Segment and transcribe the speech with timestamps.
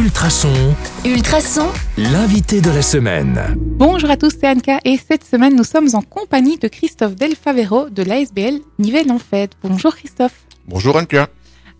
[0.00, 0.74] Ultrason,
[1.04, 1.68] Ultrason,
[1.98, 3.38] l'invité de la semaine.
[3.58, 7.90] Bonjour à tous, c'est Anka et cette semaine nous sommes en compagnie de Christophe Delfavero
[7.90, 9.52] de l'ASBL Nivelles en Fête.
[9.62, 10.46] Bonjour Christophe.
[10.66, 11.28] Bonjour Anka.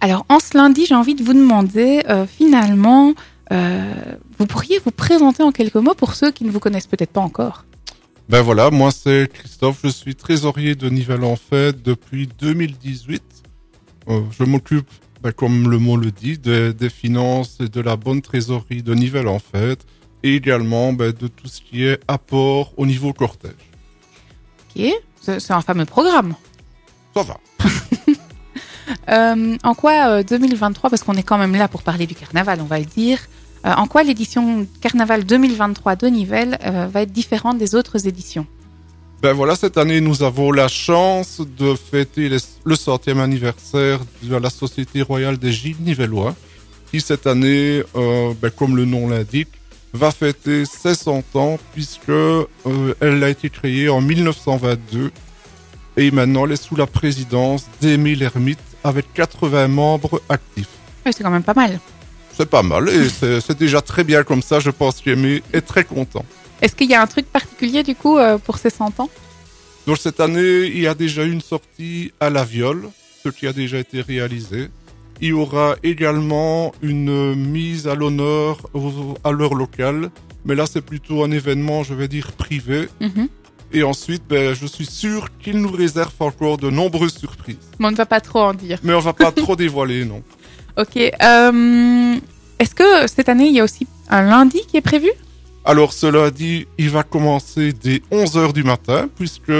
[0.00, 3.14] Alors en ce lundi, j'ai envie de vous demander euh, finalement,
[3.52, 3.94] euh,
[4.38, 7.22] vous pourriez vous présenter en quelques mots pour ceux qui ne vous connaissent peut-être pas
[7.22, 7.64] encore.
[8.28, 13.22] Ben voilà, moi c'est Christophe, je suis trésorier de Nivelles en Fête depuis 2018.
[14.08, 14.90] Euh, je m'occupe,
[15.36, 19.28] comme le mot le dit, des, des finances et de la bonne trésorerie de Nivelles
[19.28, 19.84] en Fête
[20.22, 23.52] et également ben, de tout ce qui est apport au niveau cortège.
[24.76, 26.34] Ok, c'est un fameux programme.
[27.14, 27.38] Ça va.
[29.08, 32.60] Euh, en quoi euh, 2023, parce qu'on est quand même là pour parler du carnaval,
[32.60, 33.20] on va le dire,
[33.66, 38.46] euh, en quoi l'édition Carnaval 2023 de Nivelles euh, va être différente des autres éditions?
[39.22, 44.36] Ben voilà, cette année nous avons la chance de fêter les- le centième anniversaire de
[44.36, 46.34] la Société Royale des Gilles Nivellois,
[46.90, 49.48] qui cette année, euh, ben, comme le nom l'indique,
[49.92, 52.46] va fêter ses 100 ans puisque euh,
[53.00, 55.10] elle a été créée en 1922
[55.96, 60.68] et maintenant elle est sous la présidence d'Émile Hermite avec 80 membres actifs.
[61.04, 61.78] Oui, C'est quand même pas mal.
[62.38, 65.60] C'est pas mal et c'est c'est déjà très bien comme ça, je pense qu'Aimé est
[65.60, 66.24] très content.
[66.62, 69.10] Est-ce qu'il y a un truc particulier du coup euh, pour ces 100 ans?
[69.86, 72.88] Donc cette année, il y a déjà eu une sortie à la viole,
[73.24, 74.68] ce qui a déjà été réalisé.
[75.22, 78.58] Il y aura également une mise à l'honneur
[79.24, 80.10] à l'heure locale,
[80.44, 82.88] mais là c'est plutôt un événement, je vais dire, privé.
[83.00, 83.28] Mhm.
[83.72, 87.56] Et ensuite, ben, je suis sûr qu'il nous réserve encore de nombreuses surprises.
[87.78, 88.80] Mais on ne va pas trop en dire.
[88.82, 90.22] Mais on va pas trop dévoiler, non.
[90.76, 90.96] Ok.
[90.96, 92.16] euh,
[92.58, 95.08] Est-ce que cette année, il y a aussi un lundi qui est prévu?
[95.64, 99.52] Alors cela dit, il va commencer dès 11h du matin, puisque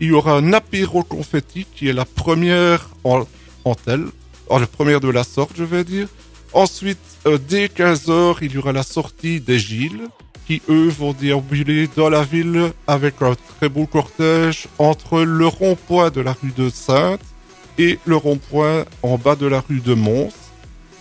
[0.00, 3.24] il y aura un apéro confetti qui est la première en,
[3.64, 4.06] en telle,
[4.50, 6.08] la première de la sorte, je vais dire.
[6.52, 10.08] Ensuite, euh, dès 15h, il y aura la sortie des Gilles,
[10.46, 16.10] qui eux vont déambuler dans la ville avec un très beau cortège entre le rond-point
[16.10, 17.20] de la rue de Sainte
[17.78, 20.32] et le rond-point en bas de la rue de Mons.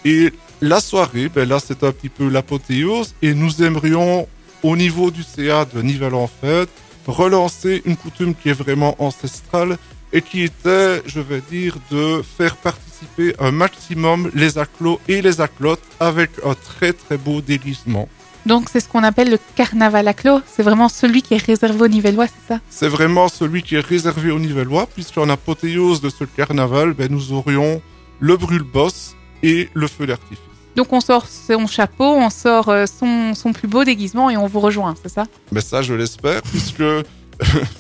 [0.04, 4.28] Et la soirée, ben là, c'est un petit peu l'apothéose et nous aimerions,
[4.64, 6.70] au niveau du CA de Nivelles en Fête,
[7.08, 9.78] relancer une coutume qui est vraiment ancestrale
[10.14, 15.42] et qui était, je vais dire, de faire participer un maximum les acclos et les
[15.42, 18.08] acclotes avec un très très beau déguisement.
[18.46, 20.40] Donc c'est ce qu'on appelle le carnaval à clos.
[20.46, 22.62] C'est vraiment celui qui est réservé aux Nivellois, c'est ça?
[22.70, 27.34] C'est vraiment celui qui est réservé aux Nivellois, puisqu'en apothéose de ce carnaval, ben, nous
[27.34, 27.82] aurions
[28.20, 30.40] le brûle-bosse et le feu d'artifice.
[30.76, 34.48] Donc on sort son chapeau, on sort euh, son, son plus beau déguisement et on
[34.48, 35.24] vous rejoint, c'est ça?
[35.52, 36.84] Mais ça, je l'espère, puisque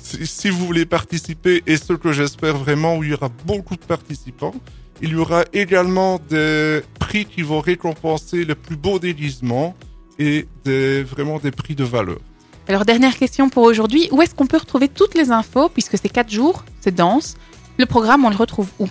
[0.02, 3.76] si, si vous voulez participer, et ce que j'espère vraiment, où il y aura beaucoup
[3.76, 4.54] de participants,
[5.02, 9.76] il y aura également des prix qui vont récompenser les plus beaux déguisements
[10.20, 12.20] et des, vraiment des prix de valeur.
[12.68, 16.10] Alors dernière question pour aujourd'hui, où est-ce qu'on peut retrouver toutes les infos puisque c'est
[16.10, 17.36] 4 jours, c'est dense?
[17.78, 18.88] Le programme, on le retrouve où?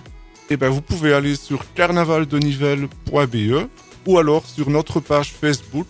[0.49, 3.67] Eh ben, vous pouvez aller sur carnavaldenivelle.be
[4.05, 5.87] ou alors sur notre page Facebook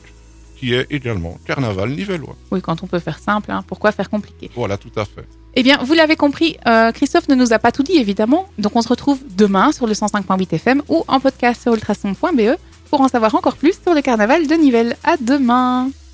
[0.55, 2.35] qui est également Carnaval Nivellois.
[2.51, 4.49] Oui, quand on peut faire simple, hein, pourquoi faire compliqué?
[4.55, 5.27] Voilà, tout à fait.
[5.55, 8.75] Eh bien, vous l'avez compris, euh, Christophe ne nous a pas tout dit évidemment, donc
[8.75, 12.57] on se retrouve demain sur le 105.8 FM ou en podcast sur ultrason.be
[12.89, 14.95] pour en savoir encore plus sur le carnaval de Nivelles.
[15.03, 15.89] À demain